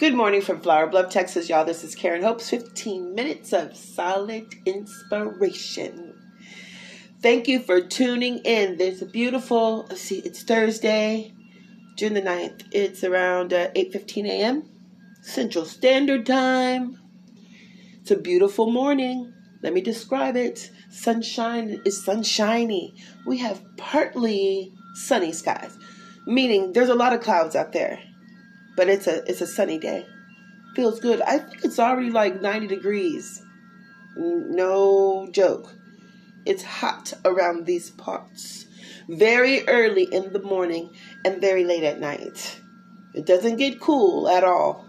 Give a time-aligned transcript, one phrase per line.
[0.00, 1.66] Good morning from Flour Bluff, Texas, y'all.
[1.66, 6.14] This is Karen Hope's 15 minutes of solid inspiration.
[7.20, 8.78] Thank you for tuning in.
[8.78, 11.34] There's a beautiful, let's see, it's Thursday,
[11.98, 12.62] June the 9th.
[12.72, 14.70] It's around uh, 8.15 a.m.
[15.20, 16.98] Central Standard Time.
[18.00, 19.30] It's a beautiful morning.
[19.62, 20.70] Let me describe it.
[20.88, 22.94] Sunshine is sunshiny.
[23.26, 25.76] We have partly sunny skies,
[26.26, 28.00] meaning there's a lot of clouds out there
[28.76, 30.06] but it's a it's a sunny day.
[30.74, 31.20] Feels good.
[31.22, 33.42] I think it's already like 90 degrees.
[34.16, 35.74] No joke.
[36.46, 38.66] It's hot around these parts.
[39.08, 40.90] Very early in the morning
[41.24, 42.60] and very late at night.
[43.14, 44.86] It doesn't get cool at all.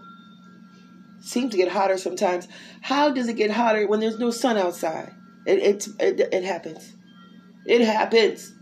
[1.20, 2.48] Seems to get hotter sometimes.
[2.80, 5.12] How does it get hotter when there's no sun outside?
[5.46, 6.92] It it it, it happens.
[7.64, 8.52] It happens.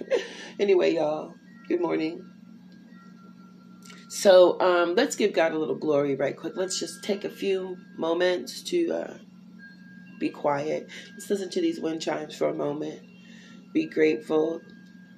[0.60, 1.34] anyway, y'all.
[1.68, 2.29] Good morning.
[4.10, 6.54] So um, let's give God a little glory right quick.
[6.56, 9.14] Let's just take a few moments to uh,
[10.18, 10.88] be quiet.
[11.12, 13.02] Let's listen to these wind chimes for a moment.
[13.72, 14.62] Be grateful,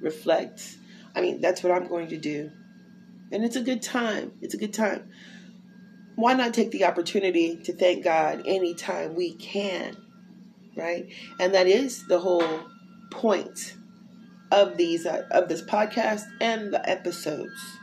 [0.03, 0.77] reflect.
[1.17, 2.51] I mean, that's what I'm going to do.
[3.33, 4.33] And it's a good time.
[4.43, 5.11] It's a good time.
[6.17, 9.97] Why not take the opportunity to thank God anytime we can,
[10.77, 11.07] right?
[11.41, 12.61] And that is the whole
[13.11, 13.75] point
[14.51, 17.79] of these uh, of this podcast and the episodes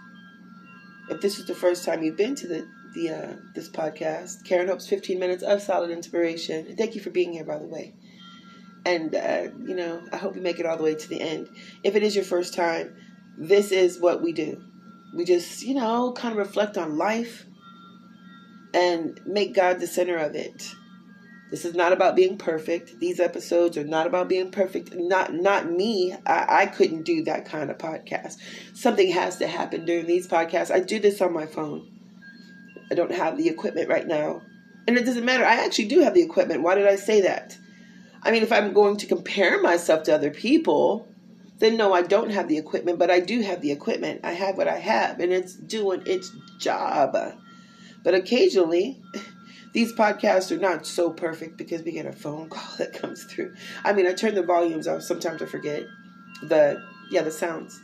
[1.09, 4.67] if this is the first time you've been to the the uh, this podcast, Karen
[4.67, 6.75] Hope's 15 minutes of solid inspiration.
[6.75, 7.93] Thank you for being here, by the way.
[8.85, 11.49] And uh, you know, I hope you make it all the way to the end.
[11.83, 12.95] If it is your first time,
[13.37, 14.61] this is what we do.
[15.15, 17.45] We just, you know, kind of reflect on life
[18.73, 20.75] and make God the center of it.
[21.49, 22.99] This is not about being perfect.
[22.99, 24.93] These episodes are not about being perfect.
[24.93, 26.15] Not not me.
[26.25, 28.37] I, I couldn't do that kind of podcast.
[28.73, 30.71] Something has to happen during these podcasts.
[30.71, 31.89] I do this on my phone.
[32.91, 34.41] I don't have the equipment right now.
[34.87, 35.45] And it doesn't matter.
[35.45, 36.61] I actually do have the equipment.
[36.61, 37.57] Why did I say that?
[38.21, 41.07] I mean, if I'm going to compare myself to other people,
[41.59, 44.21] then no, I don't have the equipment, but I do have the equipment.
[44.23, 47.15] I have what I have, and it's doing its job.
[48.03, 49.01] But occasionally,
[49.73, 53.53] these podcasts are not so perfect because we get a phone call that comes through.
[53.83, 55.03] I mean, I turn the volumes off.
[55.03, 55.83] Sometimes I forget
[56.43, 56.81] the
[57.11, 57.79] yeah the sounds,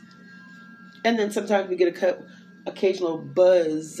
[1.04, 2.18] and then sometimes we get a
[2.66, 4.00] occasional buzz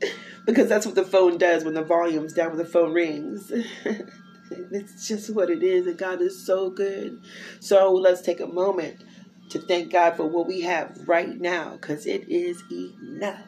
[0.46, 3.52] because that's what the phone does when the volume's down when the phone rings.
[4.50, 7.20] it's just what it is, and God is so good.
[7.60, 9.04] So let's take a moment
[9.50, 13.42] to thank God for what we have right now because it is enough.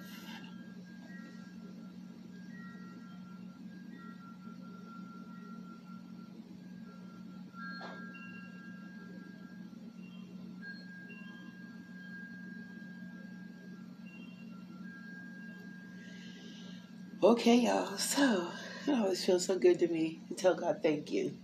[17.27, 17.99] Okay, y'all.
[17.99, 18.47] So
[18.87, 21.37] it always feels so good to me to tell God thank you.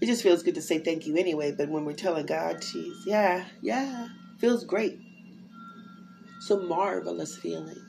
[0.00, 3.02] It just feels good to say thank you anyway, but when we're telling God, geez,
[3.04, 4.96] yeah, yeah, feels great.
[6.38, 7.82] So marvelous feeling.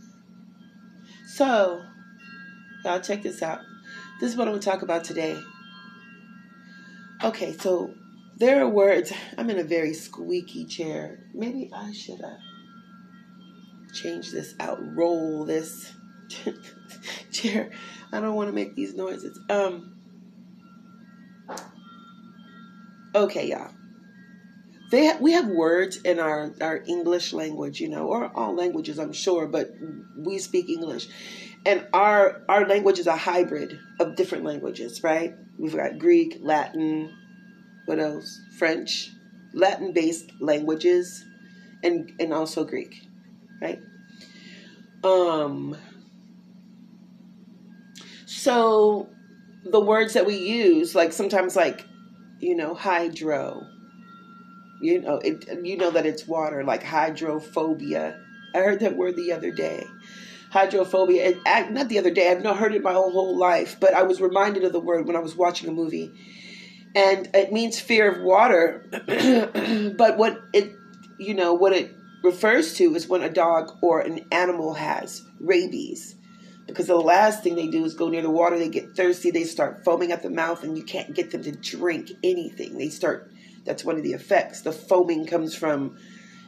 [1.28, 1.83] So,
[2.83, 3.59] y'all check this out.
[4.19, 5.39] This is what I'm going to talk about today.
[7.23, 7.94] Okay, so
[8.38, 9.13] there are words.
[9.38, 11.19] I'm in a very squeaky chair.
[11.31, 12.38] Maybe I should uh,
[13.94, 15.94] change this out, roll this.
[17.31, 17.72] chair.
[18.12, 19.40] I don't want to make these noises.
[19.50, 19.96] Um.
[23.13, 23.72] Okay, y'all.
[24.91, 29.00] They ha- we have words in our our English language, you know, or all languages,
[29.00, 29.74] I'm sure, but
[30.18, 31.08] we speak English,
[31.66, 35.34] and our our language is a hybrid of different languages, right?
[35.57, 37.16] We've got Greek, Latin,
[37.86, 38.40] what else?
[38.57, 39.12] French,
[39.53, 41.25] Latin-based languages,
[41.84, 43.07] and and also Greek,
[43.62, 43.80] right?
[45.03, 45.75] Um
[48.25, 49.09] so
[49.63, 51.86] the words that we use, like sometimes, like
[52.40, 53.68] you know, hydro.
[54.81, 55.47] You know, it.
[55.63, 58.19] You know that it's water, like hydrophobia.
[58.53, 59.84] I heard that word the other day.
[60.52, 61.30] Hydrophobia.
[61.30, 62.30] It, not the other day.
[62.30, 65.07] I've not heard it my whole whole life, but I was reminded of the word
[65.07, 66.12] when I was watching a movie,
[66.94, 68.86] and it means fear of water.
[69.98, 70.75] but what it,
[71.18, 76.16] you know, what it refers to is when a dog or an animal has rabies
[76.67, 78.57] because the last thing they do is go near the water.
[78.57, 79.31] They get thirsty.
[79.31, 82.77] They start foaming at the mouth, and you can't get them to drink anything.
[82.77, 83.31] They start,
[83.65, 84.62] that's one of the effects.
[84.62, 85.97] The foaming comes from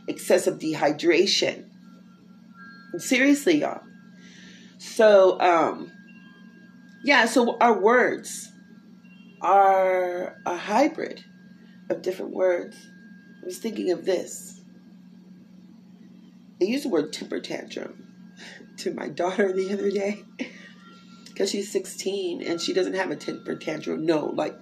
[0.07, 1.65] excessive dehydration.
[2.97, 3.81] Seriously, y'all.
[4.79, 5.91] So, um,
[7.03, 8.51] yeah, so our words
[9.41, 11.23] are a hybrid
[11.89, 12.75] of different words.
[13.43, 14.61] I was thinking of this.
[16.59, 18.06] They use the word temper tantrum
[18.77, 20.23] to my daughter the other day
[21.25, 24.05] because she's 16 and she doesn't have a temper tantrum.
[24.05, 24.57] No, like,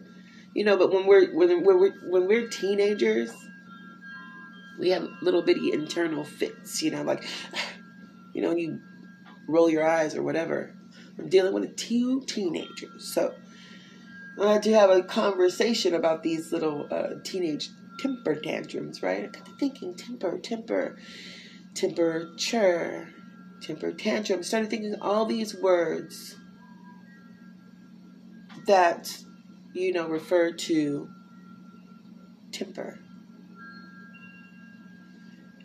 [0.53, 3.31] you know, but when we're when we're when we're teenagers,
[4.77, 6.81] we have little bitty internal fits.
[6.81, 7.23] You know, like,
[8.33, 8.81] you know, you
[9.47, 10.73] roll your eyes or whatever.
[11.17, 13.33] I'm dealing with two teenagers, so
[14.41, 17.69] I had to have a conversation about these little uh, teenage
[17.99, 19.23] temper tantrums, right?
[19.23, 20.97] I got thinking temper, temper,
[21.73, 23.07] temperature,
[23.61, 24.43] temper tantrum.
[24.43, 26.35] Started thinking all these words
[28.67, 29.17] that,
[29.73, 31.09] you know, refer to
[32.51, 32.99] temper.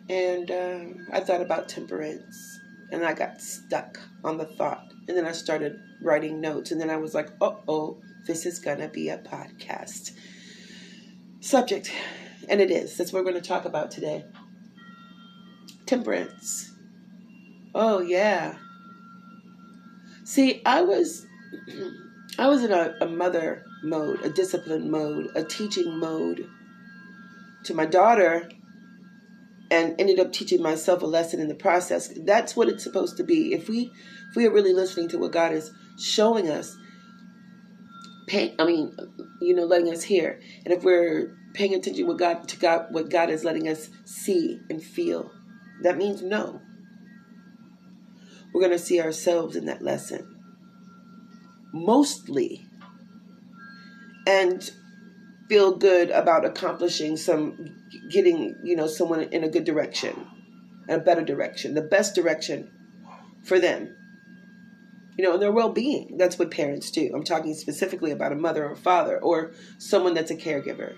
[0.09, 0.79] And uh,
[1.13, 2.59] I thought about temperance
[2.91, 4.91] and I got stuck on the thought.
[5.07, 7.97] And then I started writing notes and then I was like, uh oh
[8.27, 10.11] this is going to be a podcast
[11.39, 11.91] subject.
[12.49, 12.97] And it is.
[12.97, 14.25] That's what we're going to talk about today.
[15.85, 16.70] Temperance.
[17.73, 18.55] Oh, yeah.
[20.23, 21.25] See, I was.
[22.37, 26.49] I was in a, a mother mode, a discipline mode, a teaching mode
[27.63, 28.49] to my daughter
[29.69, 32.09] and ended up teaching myself a lesson in the process.
[32.25, 33.53] That's what it's supposed to be.
[33.53, 33.91] If we
[34.29, 36.77] if we are really listening to what God is showing us,
[38.27, 38.95] paying, I mean,
[39.41, 40.39] you know, letting us hear.
[40.65, 44.59] And if we're paying attention what God to God what God is letting us see
[44.69, 45.31] and feel,
[45.83, 46.61] that means no.
[48.53, 50.41] We're going to see ourselves in that lesson.
[51.73, 52.65] Mostly.
[54.27, 54.69] And
[55.49, 57.75] feel good about accomplishing some
[58.09, 60.27] getting, you know, someone in a good direction,
[60.87, 62.71] a better direction, the best direction
[63.43, 63.95] for them
[65.17, 66.17] you know, and their well being.
[66.17, 67.11] That's what parents do.
[67.13, 70.95] I'm talking specifically about a mother or father or someone that's a caregiver.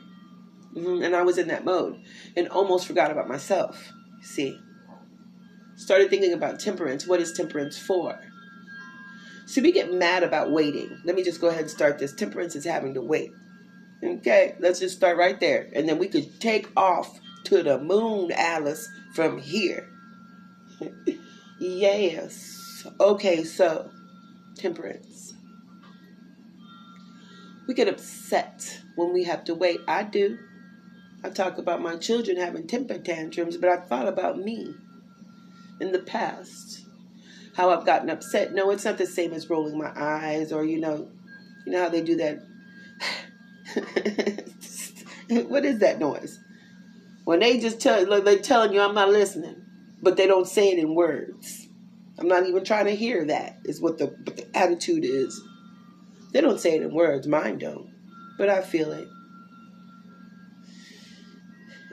[0.75, 1.03] Mm-hmm.
[1.03, 2.01] And I was in that mode
[2.35, 3.91] and almost forgot about myself.
[4.21, 4.57] See,
[5.83, 7.05] started thinking about temperance.
[7.05, 8.19] What is temperance for?
[9.45, 11.01] See, we get mad about waiting.
[11.03, 12.13] Let me just go ahead and start this.
[12.13, 13.31] Temperance is having to wait.
[14.01, 15.69] Okay, let's just start right there.
[15.73, 19.89] And then we could take off to the moon, Alice, from here.
[21.59, 22.87] yes.
[22.99, 23.89] Okay, so
[24.55, 25.33] temperance.
[27.67, 29.81] We get upset when we have to wait.
[29.87, 30.37] I do.
[31.23, 34.75] I talk about my children having temper tantrums, but I thought about me
[35.79, 36.85] in the past.
[37.55, 38.53] How I've gotten upset.
[38.53, 41.07] No, it's not the same as rolling my eyes or you know,
[41.65, 42.41] you know how they do that.
[45.47, 46.39] what is that noise?
[47.25, 49.63] When they just tell like they telling you I'm not listening,
[50.01, 51.67] but they don't say it in words.
[52.19, 55.41] I'm not even trying to hear that, is what the, what the attitude is.
[56.31, 57.89] They don't say it in words, mine don't,
[58.37, 59.07] but I feel it.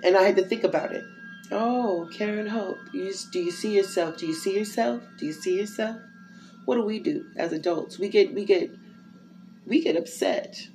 [0.02, 1.04] And I had to think about it.
[1.52, 4.16] Oh, Karen Hope, you, do you see yourself?
[4.16, 5.02] Do you see yourself?
[5.18, 5.96] Do you see yourself?
[6.64, 7.98] What do we do as adults?
[7.98, 8.70] We get we get
[9.66, 10.68] we get upset.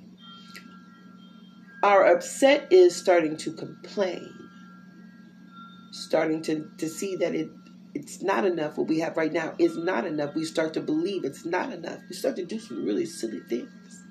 [1.82, 4.34] Our upset is starting to complain,
[5.92, 7.48] starting to, to see that it
[7.94, 8.76] it's not enough.
[8.76, 10.34] What we have right now is not enough.
[10.34, 12.00] We start to believe it's not enough.
[12.10, 14.04] We start to do some really silly things,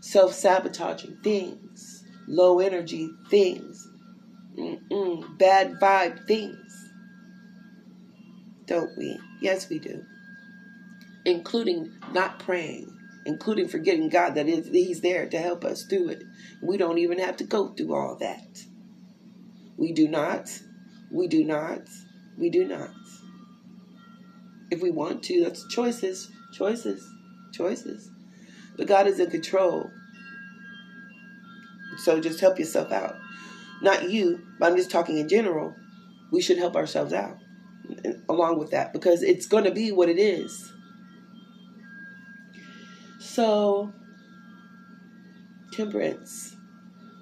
[0.00, 3.86] self sabotaging things, low energy things,
[4.58, 6.90] Mm-mm, bad vibe things.
[8.66, 9.18] Don't we?
[9.40, 10.04] Yes, we do.
[11.24, 12.92] Including not praying,
[13.24, 16.24] including forgetting God that He's there to help us through it.
[16.62, 18.58] We don't even have to go through all that.
[19.76, 20.50] We do not.
[21.10, 21.82] We do not.
[22.36, 22.90] We do not.
[24.70, 27.08] If we want to, that's choices, choices,
[27.52, 28.10] choices.
[28.76, 29.90] But God is in control.
[31.98, 33.16] So just help yourself out.
[33.82, 35.74] Not you, but I'm just talking in general.
[36.30, 37.38] We should help ourselves out
[38.28, 40.72] along with that because it's going to be what it is.
[43.18, 43.92] So,
[45.72, 46.56] temperance.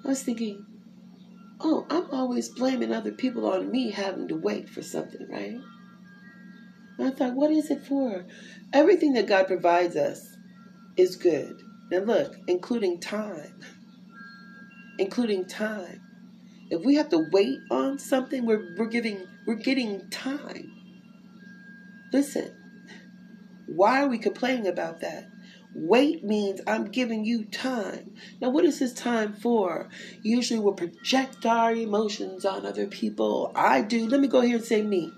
[0.03, 0.65] I was thinking,
[1.59, 5.59] oh, I'm always blaming other people on me having to wait for something, right?
[6.97, 8.25] And I thought, what is it for?
[8.73, 10.35] Everything that God provides us
[10.97, 11.61] is good.
[11.91, 13.59] Now look, including time.
[14.97, 16.01] Including time.
[16.69, 20.73] If we have to wait on something, we're, we're giving we're getting time.
[22.11, 22.51] Listen,
[23.67, 25.29] why are we complaining about that?
[25.73, 28.15] Wait means I'm giving you time.
[28.41, 29.89] Now, what is this time for?
[30.23, 33.51] Usually, we'll project our emotions on other people.
[33.55, 34.07] I do.
[34.07, 35.13] Let me go here and say me.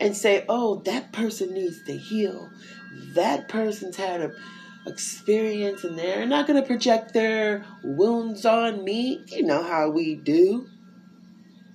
[0.00, 2.50] And say, oh, that person needs to heal.
[3.14, 4.32] That person's had a
[4.86, 9.22] experience and they're not going to project their wounds on me.
[9.28, 10.66] You know how we do.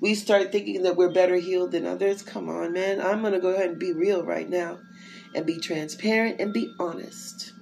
[0.02, 2.22] we start thinking that we're better healed than others.
[2.22, 3.02] Come on, man.
[3.02, 4.80] I'm going to go ahead and be real right now
[5.36, 7.54] and be transparent and be honest.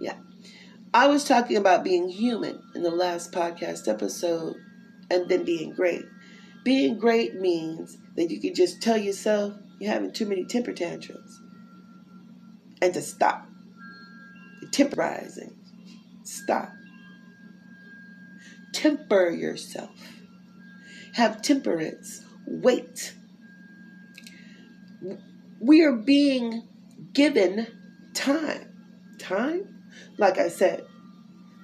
[0.00, 0.16] Yeah.
[0.94, 4.56] I was talking about being human in the last podcast episode
[5.10, 6.04] and then being great.
[6.64, 11.40] Being great means that you can just tell yourself you're having too many temper tantrums
[12.80, 13.47] and to stop.
[14.70, 15.54] Temporizing.
[16.24, 16.72] Stop.
[18.72, 19.90] Temper yourself.
[21.14, 22.22] Have temperance.
[22.46, 23.14] Wait.
[25.60, 26.62] We are being
[27.12, 27.66] given
[28.14, 28.72] time.
[29.18, 29.82] Time?
[30.16, 30.84] Like I said,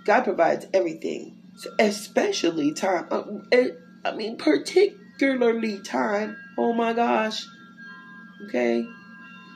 [0.04, 1.37] God provides everything,
[1.78, 3.06] especially time.
[3.11, 3.23] Uh,
[4.04, 6.37] I mean, particularly time.
[6.58, 7.44] Oh my gosh.
[8.46, 8.87] Okay?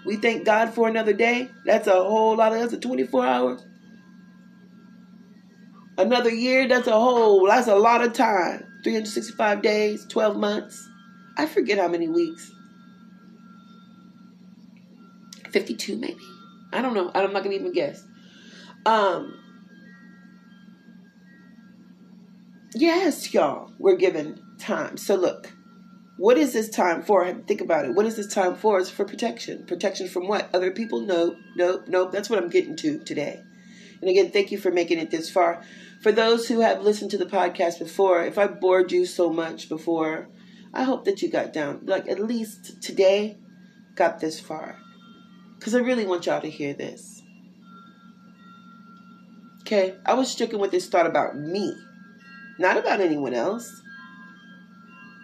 [0.09, 1.51] We thank God for another day.
[1.67, 3.67] That's a whole lot of that's a 24 hours.
[5.99, 8.65] Another year, that's a whole, that's a lot of time.
[8.85, 10.89] 365 days, 12 months.
[11.37, 12.51] I forget how many weeks.
[15.51, 16.17] 52 maybe.
[16.73, 17.11] I don't know.
[17.15, 18.03] I'm not going to even guess.
[18.87, 19.39] Um
[22.75, 23.71] Yes, y'all.
[23.79, 24.97] We're given time.
[24.97, 25.53] So look,
[26.19, 27.25] what is this time for?
[27.25, 27.95] I Think about it.
[27.95, 28.79] What is this time for?
[28.79, 29.65] It's for protection.
[29.67, 30.51] Protection from what?
[30.53, 31.01] Other people?
[31.01, 32.11] Nope, nope, nope.
[32.11, 33.41] That's what I'm getting to today.
[34.01, 35.63] And again, thank you for making it this far.
[36.03, 39.69] For those who have listened to the podcast before, if I bored you so much
[39.69, 40.29] before,
[40.75, 43.39] I hope that you got down, like at least today,
[43.95, 44.79] got this far.
[45.57, 47.23] Because I really want y'all to hear this.
[49.63, 51.75] Okay, I was stricken with this thought about me,
[52.59, 53.83] not about anyone else.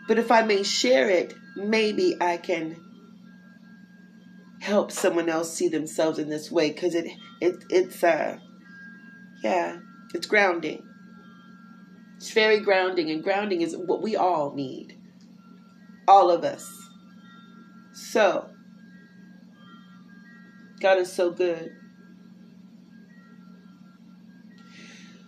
[0.06, 2.76] But if I may share it, maybe I can
[4.60, 7.06] help someone else see themselves in this way because it,
[7.40, 8.38] it it's uh
[9.42, 9.78] yeah
[10.14, 10.82] it's grounding.
[12.16, 14.98] It's very grounding and grounding is what we all need.
[16.08, 16.70] All of us.
[17.92, 18.50] So
[20.80, 21.70] god is so good.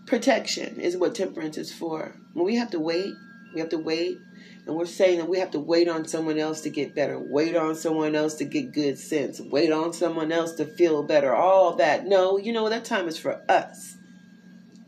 [0.06, 2.16] Protection is what temperance is for.
[2.32, 3.12] When we have to wait
[3.54, 4.18] we have to wait
[4.66, 7.54] and we're saying that we have to wait on someone else to get better, wait
[7.54, 11.76] on someone else to get good sense, wait on someone else to feel better, all
[11.76, 12.06] that.
[12.06, 13.96] No, you know, that time is for us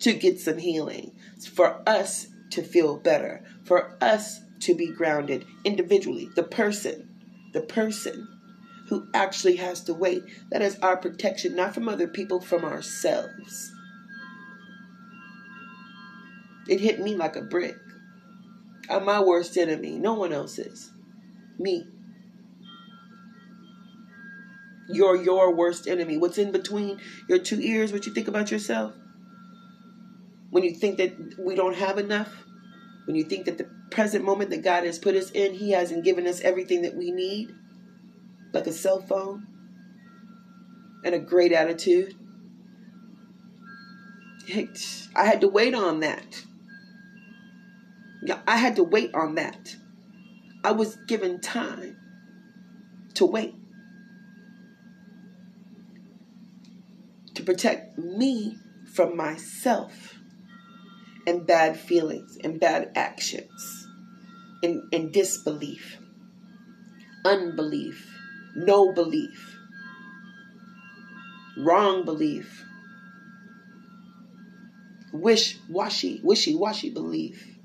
[0.01, 1.13] to get some healing.
[1.37, 6.29] It's for us to feel better, for us to be grounded individually.
[6.35, 7.09] The person,
[7.53, 8.27] the person
[8.89, 10.25] who actually has to wait.
[10.51, 13.73] That is our protection, not from other people, from ourselves.
[16.67, 17.77] It hit me like a brick.
[18.91, 19.99] I'm my worst enemy.
[19.99, 20.91] No one else is.
[21.59, 21.87] Me.
[24.89, 26.17] You're your worst enemy.
[26.17, 27.93] What's in between your two ears?
[27.93, 28.95] What you think about yourself?
[30.51, 32.33] When you think that we don't have enough?
[33.07, 36.05] When you think that the present moment that God has put us in, He hasn't
[36.05, 37.51] given us everything that we need?
[38.55, 39.47] Like a cell phone
[41.05, 42.15] and a great attitude?
[45.15, 46.45] I had to wait on that.
[48.47, 49.77] I had to wait on that.
[50.65, 51.97] I was given time
[53.15, 53.55] to wait.
[57.35, 58.59] To protect me
[58.93, 60.19] from myself
[61.27, 63.87] and bad feelings and bad actions
[64.63, 65.99] and, and disbelief,
[67.25, 68.13] unbelief,
[68.57, 69.57] no belief,
[71.57, 72.65] wrong belief,
[75.13, 77.58] wish washy, wishy washy belief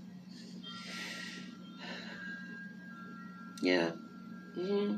[3.63, 3.91] Yeah.
[4.55, 4.97] hmm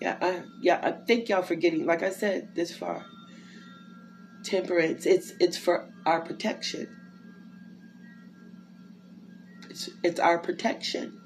[0.00, 3.04] Yeah, I yeah, I thank y'all for getting like I said this far.
[4.44, 6.88] Temperance, it's it's for our protection.
[9.70, 11.20] It's it's our protection.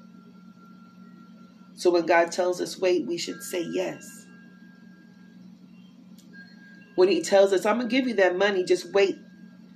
[1.75, 4.25] So when God tells us wait, we should say yes.
[6.95, 9.17] When he tells us, I'm gonna give you that money, just wait,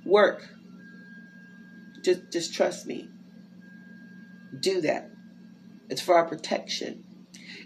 [0.06, 0.48] work.
[2.04, 3.10] Just just trust me.
[4.62, 5.12] Do that.
[5.90, 7.04] It's for our protection.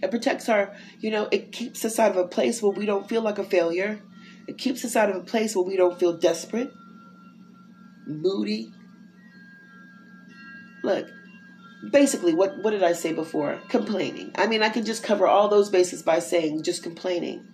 [0.02, 3.10] It protects our, you know, it keeps us out of a place where we don't
[3.10, 4.02] feel like a failure.
[4.48, 6.72] It keeps us out of a place where we don't feel desperate,
[8.06, 8.72] moody.
[10.84, 11.08] Look,
[11.92, 13.60] basically, what, what did I say before?
[13.70, 14.32] Complaining.
[14.36, 17.46] I mean, I can just cover all those bases by saying just complaining,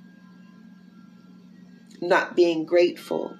[2.02, 3.38] not being grateful,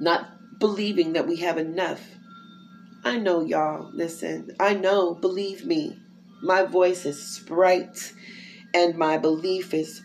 [0.00, 2.00] not believing that we have enough
[3.04, 3.90] I know y'all.
[3.94, 5.98] Listen, I know, believe me,
[6.42, 8.12] my voice is bright
[8.74, 10.02] and my belief is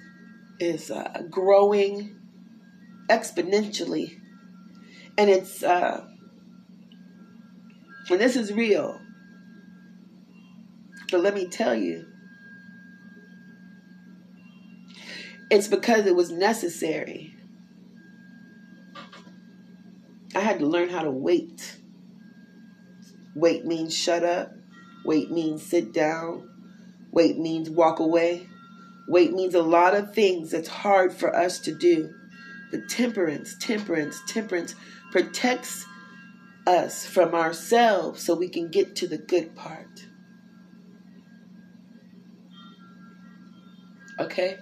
[0.60, 2.16] is uh, growing
[3.10, 4.20] exponentially.
[5.18, 6.06] And it's uh
[8.10, 9.02] And this is real.
[11.12, 12.06] But let me tell you,
[15.50, 17.36] it's because it was necessary.
[20.36, 21.78] I had to learn how to wait.
[23.36, 24.54] Wait means shut up.
[25.04, 26.50] Wait means sit down.
[27.12, 28.50] Wait means walk away.
[29.08, 32.12] Wait means a lot of things that's hard for us to do.
[32.72, 34.76] But temperance, temperance, temperance
[35.12, 35.86] protects
[36.66, 40.08] us from ourselves so we can get to the good part.
[44.20, 44.58] Okay?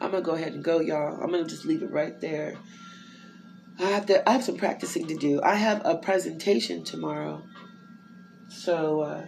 [0.00, 1.20] I'm gonna go ahead and go, y'all.
[1.22, 2.58] I'm gonna just leave it right there.
[3.78, 5.40] I have to I have some practicing to do.
[5.42, 7.42] I have a presentation tomorrow.
[8.48, 9.24] So uh,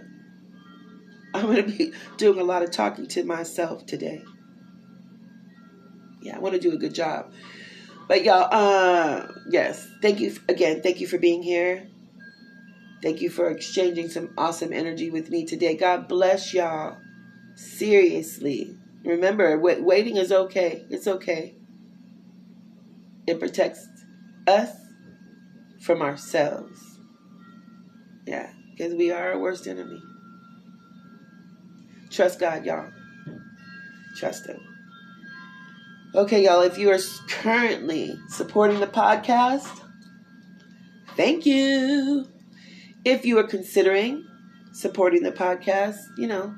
[1.35, 4.23] I'm gonna be doing a lot of talking to myself today.
[6.21, 7.33] Yeah, I want to do a good job.
[8.09, 10.83] But y'all, uh, yes, thank you again.
[10.83, 11.87] Thank you for being here.
[13.03, 15.77] Thank you for exchanging some awesome energy with me today.
[15.77, 16.97] God bless y'all.
[17.55, 18.77] Seriously.
[19.05, 20.85] Remember, waiting is okay.
[20.91, 21.55] It's okay.
[23.27, 23.87] It protects
[24.47, 24.71] us
[25.81, 26.81] from ourselves.
[28.27, 30.01] Yeah, because we are our worst enemy.
[32.11, 32.89] Trust God, y'all.
[34.17, 34.61] Trust Him.
[36.15, 39.81] Okay, y'all, if you are currently supporting the podcast,
[41.17, 42.27] thank you.
[43.05, 44.25] If you are considering
[44.73, 46.55] supporting the podcast, you know,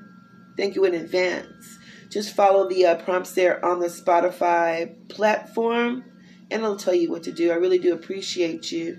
[0.59, 1.79] thank you in advance.
[2.11, 6.05] Just follow the uh, prompts there on the Spotify platform,
[6.51, 7.51] and it'll tell you what to do.
[7.51, 8.99] I really do appreciate you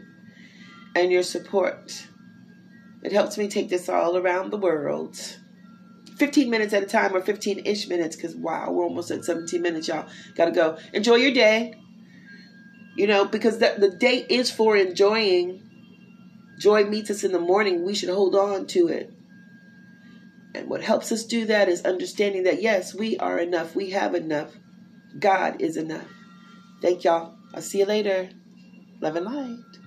[0.95, 2.07] and your support.
[3.03, 5.17] It helps me take this all around the world.
[6.17, 9.62] 15 minutes at a time or 15 ish minutes because wow, we're almost at 17
[9.62, 10.08] minutes, y'all.
[10.36, 10.77] Gotta go.
[10.93, 11.74] Enjoy your day.
[12.96, 15.67] You know, because the, the day is for enjoying.
[16.60, 17.84] Joy meets us in the morning.
[17.84, 19.12] We should hold on to it.
[20.53, 23.75] And what helps us do that is understanding that yes, we are enough.
[23.75, 24.51] We have enough.
[25.17, 26.08] God is enough.
[26.81, 27.35] Thank y'all.
[27.53, 28.29] I'll see you later.
[29.00, 29.80] Love and light.